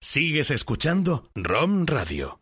[0.00, 2.37] Sigues escuchando ROM Radio.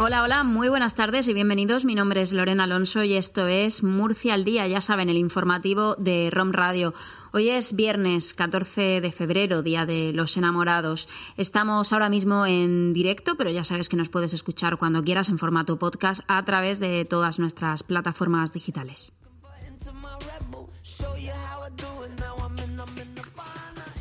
[0.00, 1.84] Hola, hola, muy buenas tardes y bienvenidos.
[1.84, 5.96] Mi nombre es Lorena Alonso y esto es Murcia al Día, ya saben, el informativo
[5.96, 6.94] de ROM Radio.
[7.32, 11.08] Hoy es viernes 14 de febrero, Día de los Enamorados.
[11.36, 15.38] Estamos ahora mismo en directo, pero ya sabes que nos puedes escuchar cuando quieras en
[15.38, 19.12] formato podcast a través de todas nuestras plataformas digitales.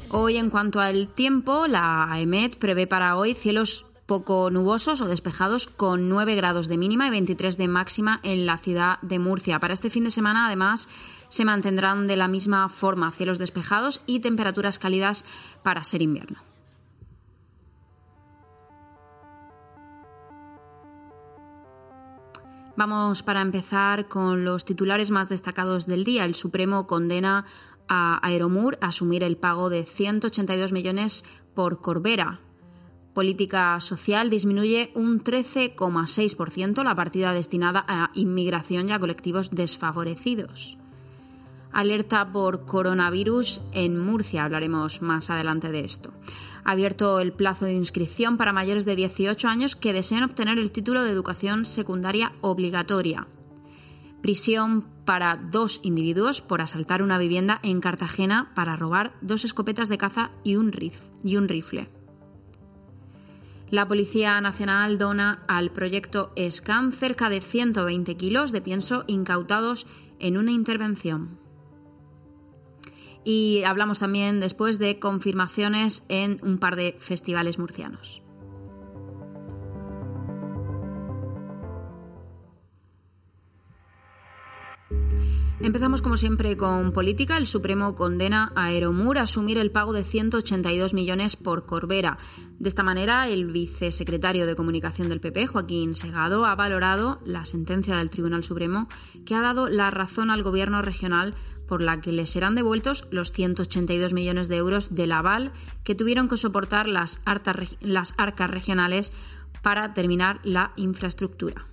[0.09, 5.67] Hoy, en cuanto al tiempo, la AEMET prevé para hoy cielos poco nubosos o despejados
[5.67, 9.59] con 9 grados de mínima y 23 de máxima en la ciudad de Murcia.
[9.59, 10.87] Para este fin de semana, además,
[11.27, 15.25] se mantendrán de la misma forma cielos despejados y temperaturas cálidas
[15.61, 16.39] para ser invierno.
[22.77, 26.25] Vamos para empezar con los titulares más destacados del día.
[26.25, 27.43] El Supremo condena
[27.89, 32.39] a Aeromur a asumir el pago de 182 millones por Corbera.
[33.17, 40.77] Política social disminuye un 13,6% la partida destinada a inmigración y a colectivos desfavorecidos.
[41.71, 46.13] Alerta por coronavirus en Murcia, hablaremos más adelante de esto.
[46.63, 51.01] Abierto el plazo de inscripción para mayores de 18 años que deseen obtener el título
[51.01, 53.25] de educación secundaria obligatoria.
[54.21, 59.97] Prisión para dos individuos por asaltar una vivienda en Cartagena para robar dos escopetas de
[59.97, 61.96] caza y un, rif- y un rifle.
[63.69, 69.87] La Policía Nacional dona al proyecto SCAN cerca de 120 kilos de pienso incautados
[70.19, 71.37] en una intervención.
[73.25, 78.21] Y hablamos también después de confirmaciones en un par de festivales murcianos.
[85.59, 87.35] Empezamos como siempre con política.
[87.35, 92.19] El Supremo condena a Aeromur a asumir el pago de 182 millones por Corbera.
[92.59, 97.97] De esta manera, el vicesecretario de Comunicación del PP, Joaquín Segado, ha valorado la sentencia
[97.97, 98.87] del Tribunal Supremo
[99.25, 101.33] que ha dado la razón al gobierno regional
[101.67, 105.51] por la que les serán devueltos los 182 millones de euros del aval
[105.83, 109.11] que tuvieron que soportar las, arcas regionales
[109.63, 111.65] para terminar la infraestructura.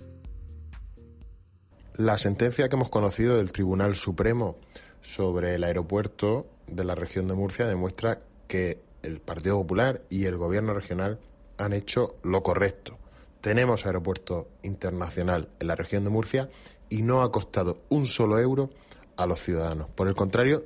[1.97, 4.57] La sentencia que hemos conocido del Tribunal Supremo
[4.99, 8.19] sobre el aeropuerto de la región de Murcia demuestra
[8.49, 11.19] que el Partido Popular y el Gobierno regional
[11.57, 12.97] han hecho lo correcto.
[13.39, 16.49] Tenemos aeropuerto internacional en la región de Murcia
[16.89, 18.71] y no ha costado un solo euro
[19.15, 19.87] a los ciudadanos.
[19.95, 20.65] Por el contrario,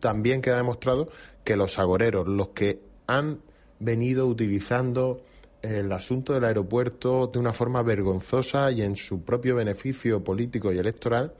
[0.00, 1.10] también queda demostrado
[1.44, 3.42] que los agoreros, los que han
[3.78, 5.22] venido utilizando
[5.62, 10.78] el asunto del aeropuerto de una forma vergonzosa y en su propio beneficio político y
[10.78, 11.34] electoral,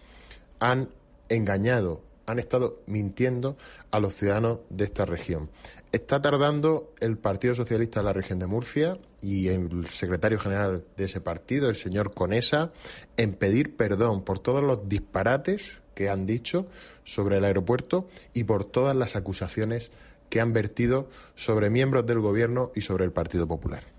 [0.61, 0.89] han
[1.29, 3.57] engañado, han estado mintiendo
[3.91, 5.51] a los ciudadanos de esta región.
[5.91, 11.05] Está tardando el Partido Socialista de la región de Murcia y el secretario general de
[11.05, 12.73] ese partido, el señor Conesa,
[13.17, 16.67] en pedir perdón por todos los disparates que han dicho
[17.05, 19.91] sobre el aeropuerto y por todas las acusaciones
[20.31, 23.92] que han vertido sobre miembros del Gobierno y sobre el Partido Popular.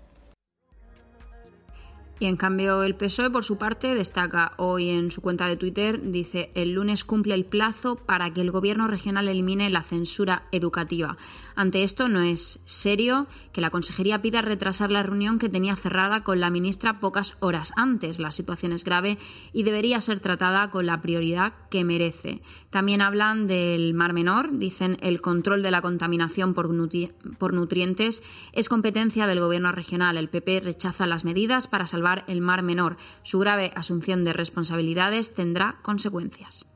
[2.20, 6.00] Y en cambio el PSOE, por su parte, destaca hoy en su cuenta de Twitter,
[6.12, 11.16] dice, el lunes cumple el plazo para que el gobierno regional elimine la censura educativa.
[11.56, 16.22] Ante esto no es serio que la consejería pida retrasar la reunión que tenía cerrada
[16.22, 18.18] con la ministra pocas horas antes.
[18.20, 19.18] La situación es grave
[19.52, 22.42] y debería ser tratada con la prioridad que merece.
[22.70, 28.22] También hablan del Mar Menor, dicen el control de la contaminación por, nutri- por nutrientes
[28.52, 30.16] es competencia del gobierno regional.
[30.16, 32.96] El PP rechaza las medidas para salvar el Mar Menor.
[33.22, 36.66] Su grave asunción de responsabilidades tendrá consecuencias.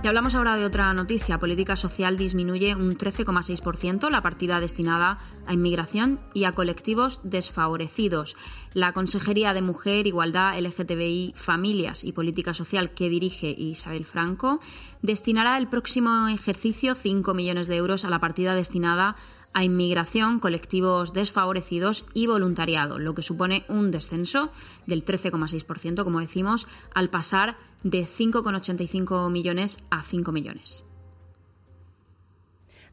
[0.00, 1.40] Y hablamos ahora de otra noticia.
[1.40, 8.36] Política social disminuye un 13,6% la partida destinada a inmigración y a colectivos desfavorecidos.
[8.74, 14.60] La Consejería de Mujer, Igualdad, LGTBI, Familias y Política Social que dirige Isabel Franco
[15.02, 19.16] destinará el próximo ejercicio 5 millones de euros a la partida destinada a
[19.54, 24.50] inmigración, colectivos desfavorecidos y voluntariado, lo que supone un descenso
[24.86, 30.84] del 13,6%, como decimos, al pasar de 5,85 millones a 5 millones.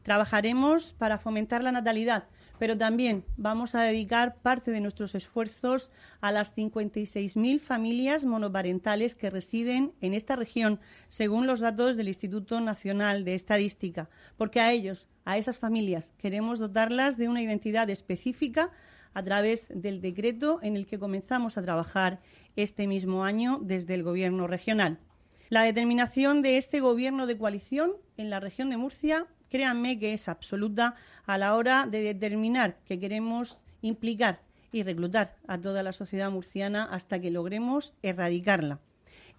[0.02, 6.32] Trabajaremos para fomentar la natalidad, pero también vamos a dedicar parte de nuestros esfuerzos a
[6.32, 13.24] las 56.000 familias monoparentales que residen en esta región, según los datos del Instituto Nacional
[13.24, 18.70] de Estadística, porque a ellos, a esas familias, queremos dotarlas de una identidad específica
[19.14, 22.20] a través del decreto en el que comenzamos a trabajar
[22.54, 24.98] este mismo año desde el Gobierno regional.
[25.48, 30.28] La determinación de este Gobierno de coalición en la región de Murcia créanme que es
[30.28, 30.94] absoluta
[31.26, 34.40] a la hora de determinar que queremos implicar
[34.72, 38.80] y reclutar a toda la sociedad murciana hasta que logremos erradicarla.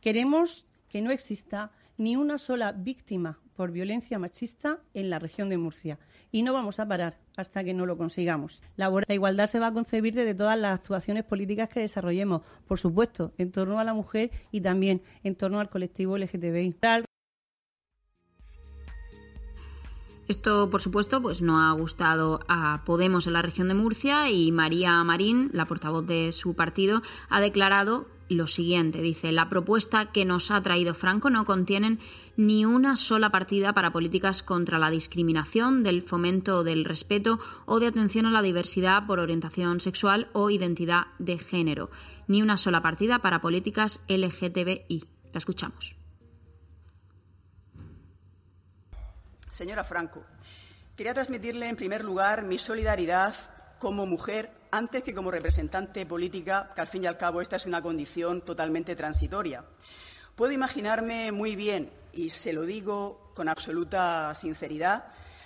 [0.01, 5.57] Queremos que no exista ni una sola víctima por violencia machista en la región de
[5.57, 5.97] Murcia
[6.31, 8.61] y no vamos a parar hasta que no lo consigamos.
[8.75, 13.33] La, igualdad se va a concebir desde todas las actuaciones políticas que desarrollemos, por supuesto,
[13.37, 16.75] en torno a la mujer y también en torno al colectivo LGTBI.
[20.27, 24.51] Esto, por supuesto, pues no ha gustado a Podemos en la región de Murcia y
[24.51, 29.01] María Marín, la portavoz de su partido, ha declarado lo siguiente.
[29.01, 31.99] Dice, la propuesta que nos ha traído Franco no contienen
[32.35, 37.87] ni una sola partida para políticas contra la discriminación, del fomento del respeto o de
[37.87, 41.89] atención a la diversidad por orientación sexual o identidad de género.
[42.27, 45.05] Ni una sola partida para políticas LGTBI.
[45.31, 45.95] La escuchamos.
[49.57, 50.23] Señora Franco,
[50.95, 53.33] quería transmitirle en primer lugar mi solidaridad
[53.79, 57.65] como mujer antes que como representante política, que al fin y al cabo esta es
[57.65, 59.65] una condición totalmente transitoria.
[60.35, 65.05] Puedo imaginarme muy bien, y se lo digo con absoluta sinceridad,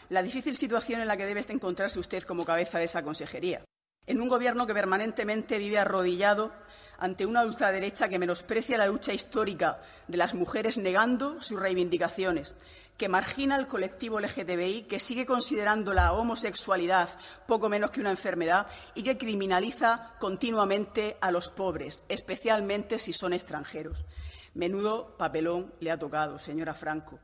[0.10, 3.64] la difícil situación en la que debe encontrarse usted como cabeza de esa consejería.
[4.08, 6.52] En un gobierno que permanentemente vive arrodillado
[7.02, 12.54] ante una ultraderecha que menosprecia la lucha histórica de las mujeres negando sus reivindicaciones,
[12.96, 17.10] que margina al colectivo LGTBI, que sigue considerando la homosexualidad
[17.48, 23.34] poco menos que una enfermedad y que criminaliza continuamente a los pobres, especialmente si son
[23.34, 24.06] extranjeros.
[24.54, 27.20] Menudo papelón le ha tocado, señora Franco.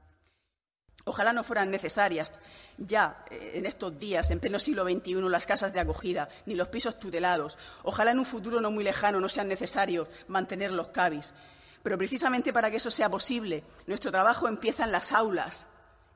[1.08, 2.34] Ojalá no fueran necesarias
[2.78, 6.68] ya eh, en estos días, en pleno siglo XXI, las casas de acogida ni los
[6.68, 7.58] pisos tutelados.
[7.84, 11.34] Ojalá en un futuro no muy lejano no sean necesarios mantener los CABIS.
[11.82, 15.68] Pero precisamente para que eso sea posible, nuestro trabajo empieza en las aulas,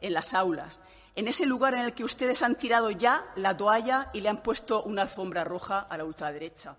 [0.02, 0.82] en las aulas,
[1.16, 4.44] en ese lugar en el que ustedes han tirado ya la toalla y le han
[4.44, 6.76] puesto una alfombra roja a la ultraderecha.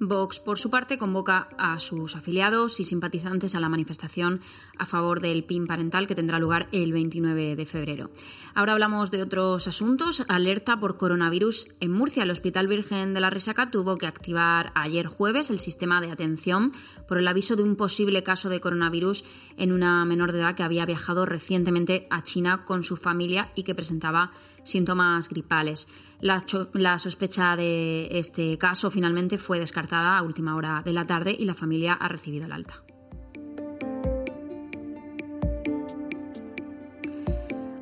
[0.00, 4.40] Vox, por su parte, convoca a sus afiliados y simpatizantes a la manifestación
[4.78, 8.10] a favor del PIN parental que tendrá lugar el 29 de febrero.
[8.54, 10.24] Ahora hablamos de otros asuntos.
[10.28, 12.22] Alerta por coronavirus en Murcia.
[12.22, 16.72] El Hospital Virgen de la Resaca tuvo que activar ayer jueves el sistema de atención
[17.08, 19.24] por el aviso de un posible caso de coronavirus
[19.56, 23.64] en una menor de edad que había viajado recientemente a China con su familia y
[23.64, 24.30] que presentaba
[24.68, 25.88] síntomas gripales.
[26.20, 31.36] La, la, sospecha de este caso finalmente fue descartada a última hora de la tarde
[31.38, 32.82] y la familia ha recibido el alta.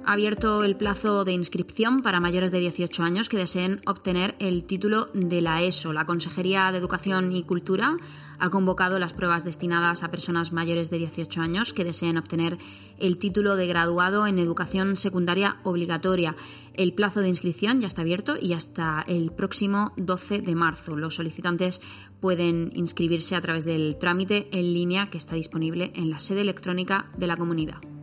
[0.07, 4.63] Ha abierto el plazo de inscripción para mayores de 18 años que deseen obtener el
[4.63, 5.93] título de la ESO.
[5.93, 7.97] La Consejería de Educación y Cultura
[8.39, 12.57] ha convocado las pruebas destinadas a personas mayores de 18 años que deseen obtener
[13.01, 16.37] el título de graduado en educación secundaria obligatoria.
[16.75, 20.95] El plazo de inscripción ya está abierto y hasta el próximo 12 de marzo.
[20.95, 21.83] Los solicitantes
[22.21, 27.11] pueden inscribirse a través del trámite en línea que está disponible en la sede electrónica
[27.19, 27.96] de la comunidad.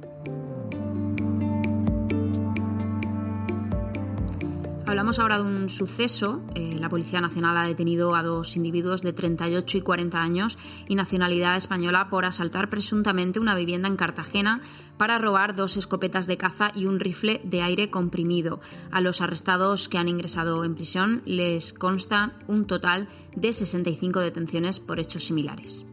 [4.93, 6.43] Hablamos ahora de un suceso.
[6.53, 10.93] Eh, la Policía Nacional ha detenido a dos individuos de 38 y 40 años y
[10.93, 14.62] nacionalidad española por asaltar presuntamente una vivienda en Cartagena
[14.97, 18.62] para robar dos escopetas de caza y un rifle de aire comprimido.
[18.91, 24.79] A los arrestados que han ingresado en prisión les consta un total de 65 detenciones
[24.79, 25.85] por hechos similares.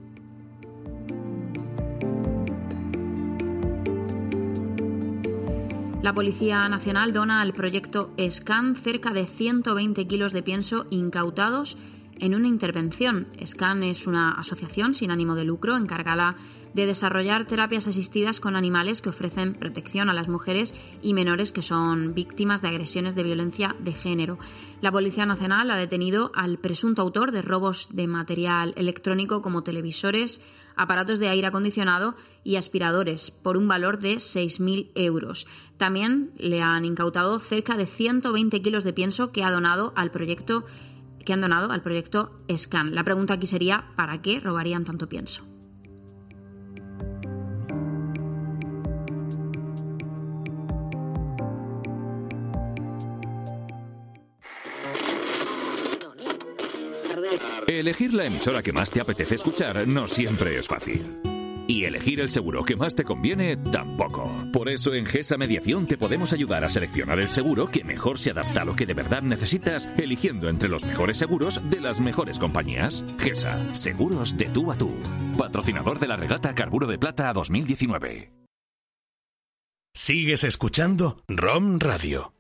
[6.03, 11.77] La Policía Nacional dona al proyecto SCAN cerca de 120 kilos de pienso incautados
[12.19, 13.27] en una intervención.
[13.45, 16.37] SCAN es una asociación sin ánimo de lucro encargada
[16.75, 21.63] de desarrollar terapias asistidas con animales que ofrecen protección a las mujeres y menores que
[21.63, 24.39] son víctimas de agresiones de violencia de género.
[24.81, 30.41] La Policía Nacional ha detenido al presunto autor de robos de material electrónico como televisores,
[30.77, 35.47] aparatos de aire acondicionado y aspiradores por un valor de 6.000 euros.
[35.77, 40.65] También le han incautado cerca de 120 kilos de pienso que ha donado al proyecto
[41.25, 42.95] que han donado al proyecto SCAN.
[42.95, 45.50] La pregunta aquí sería ¿para qué robarían tanto pienso?
[57.71, 61.21] Elegir la emisora que más te apetece escuchar no siempre es fácil.
[61.69, 64.29] Y elegir el seguro que más te conviene tampoco.
[64.53, 68.33] Por eso en GESA Mediación te podemos ayudar a seleccionar el seguro que mejor se
[68.33, 72.41] adapta a lo que de verdad necesitas, eligiendo entre los mejores seguros de las mejores
[72.41, 73.05] compañías.
[73.21, 74.93] GESA, seguros de tú a tú.
[75.39, 78.33] Patrocinador de la regata Carburo de Plata 2019.
[79.95, 82.33] Sigues escuchando ROM Radio.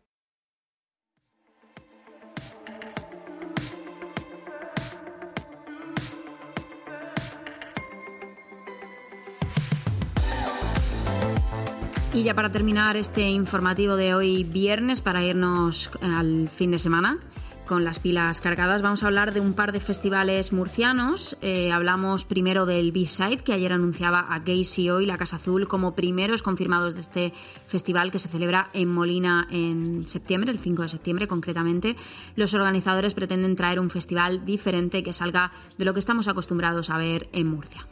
[12.12, 17.18] Y ya para terminar este informativo de hoy viernes, para irnos al fin de semana
[17.66, 21.36] con las pilas cargadas, vamos a hablar de un par de festivales murcianos.
[21.40, 25.94] Eh, hablamos primero del B-Side, que ayer anunciaba a Casey y la Casa Azul como
[25.94, 27.32] primeros confirmados de este
[27.68, 31.94] festival que se celebra en Molina en septiembre, el 5 de septiembre concretamente.
[32.34, 36.98] Los organizadores pretenden traer un festival diferente que salga de lo que estamos acostumbrados a
[36.98, 37.86] ver en Murcia.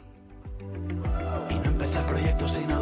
[1.49, 2.79] Y no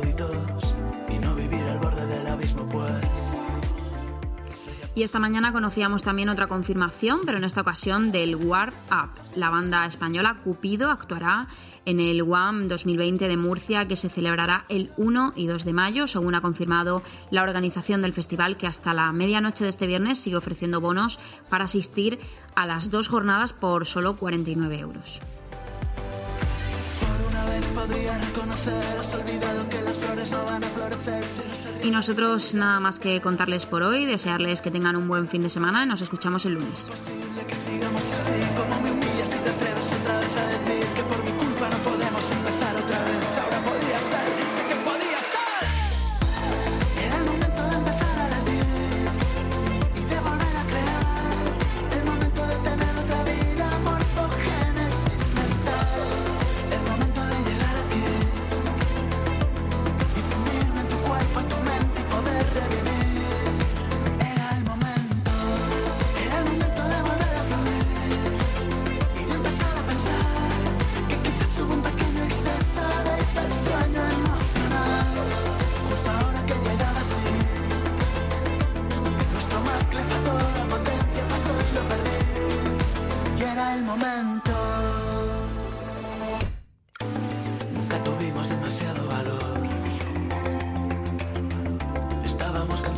[4.98, 9.12] Y esta mañana conocíamos también otra confirmación, pero en esta ocasión del War Up.
[9.36, 11.46] La banda española Cupido actuará
[11.86, 16.08] en el WAM 2020 de Murcia, que se celebrará el 1 y 2 de mayo,
[16.08, 20.38] según ha confirmado la organización del festival, que hasta la medianoche de este viernes sigue
[20.38, 22.18] ofreciendo bonos para asistir
[22.56, 25.22] a las dos jornadas por solo 49 euros.
[31.84, 35.50] Y nosotros nada más que contarles por hoy, desearles que tengan un buen fin de
[35.50, 36.90] semana y nos escuchamos el lunes.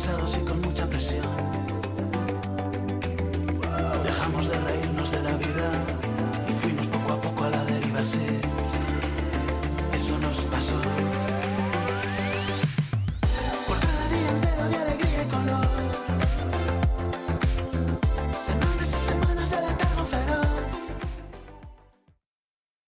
[0.00, 1.59] Cansados y con mucha presión.